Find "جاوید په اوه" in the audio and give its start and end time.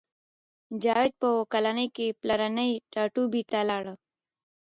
0.83-1.49